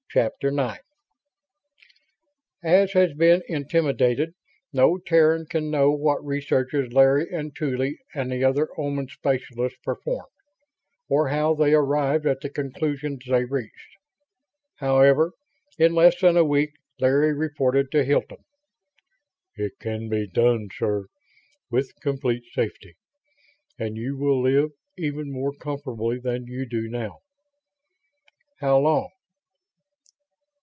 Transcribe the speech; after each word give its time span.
IX 0.13 0.57
As 2.61 2.91
has 2.91 3.13
been 3.13 3.41
intimated, 3.47 4.33
no 4.73 4.97
Terran 4.97 5.45
can 5.45 5.71
know 5.71 5.91
what 5.93 6.21
researches 6.25 6.91
Larry 6.91 7.29
and 7.31 7.55
Tuly 7.55 7.97
and 8.13 8.29
the 8.29 8.43
other 8.43 8.67
Oman 8.77 9.07
specialists 9.07 9.79
performed, 9.81 10.27
or 11.07 11.29
how 11.29 11.53
they 11.55 11.73
arrived 11.73 12.25
at 12.27 12.41
the 12.41 12.49
conclusions 12.49 13.19
they 13.25 13.45
reached. 13.45 13.95
However, 14.75 15.31
in 15.79 15.93
less 15.95 16.19
than 16.19 16.35
a 16.35 16.43
week 16.43 16.73
Larry 16.99 17.33
reported 17.33 17.89
to 17.93 18.03
Hilton. 18.03 18.43
"It 19.55 19.79
can 19.79 20.09
be 20.09 20.27
done, 20.27 20.67
sir, 20.77 21.05
with 21.69 21.95
complete 22.01 22.43
safety. 22.51 22.97
And 23.79 23.95
you 23.95 24.17
will 24.17 24.41
live 24.41 24.71
even 24.97 25.31
more 25.31 25.53
comfortably 25.53 26.19
than 26.19 26.47
you 26.47 26.65
do 26.65 26.89
now." 26.89 27.19
"How 28.59 28.77
long?" 28.77 29.07